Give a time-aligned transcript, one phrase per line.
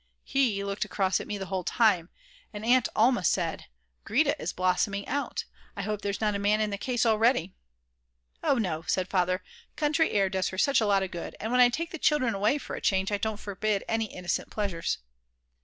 [0.23, 2.09] He looked across at me the whole time,
[2.51, 3.67] and Aunt Alma said:
[4.03, 5.45] "Grete is blossoming out,
[5.77, 7.53] I hope there's not a man in the case already."
[8.41, 9.43] "Oh no," said Father,
[9.75, 12.33] "country air does her such a lot of good, and when I take the children
[12.33, 14.97] away for a change I don't forbid any innocent pleasures."